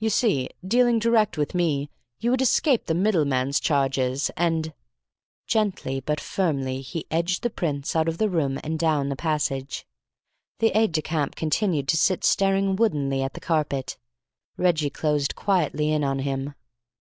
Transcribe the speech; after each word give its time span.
You 0.00 0.10
see, 0.10 0.48
dealing 0.66 0.98
direct 0.98 1.38
with 1.38 1.54
me, 1.54 1.88
you 2.18 2.32
would 2.32 2.42
escape 2.42 2.86
the 2.86 2.94
middleman's 2.96 3.60
charges, 3.60 4.28
and" 4.36 4.74
Gently 5.46 6.00
but 6.00 6.18
firmly 6.18 6.80
he 6.80 7.06
edged 7.12 7.44
the 7.44 7.48
prince 7.50 7.94
out 7.94 8.08
of 8.08 8.18
the 8.18 8.28
room 8.28 8.58
and 8.64 8.76
down 8.76 9.08
the 9.08 9.14
passage. 9.14 9.86
The 10.58 10.76
aide 10.76 10.90
de 10.90 11.02
camp 11.02 11.36
continued 11.36 11.86
to 11.90 11.96
sit 11.96 12.24
staring 12.24 12.74
woodenly 12.74 13.22
at 13.22 13.34
the 13.34 13.40
carpet. 13.40 13.96
Reggie 14.56 14.90
closed 14.90 15.36
quietly 15.36 15.92
in 15.92 16.02
on 16.02 16.18
him. 16.18 16.54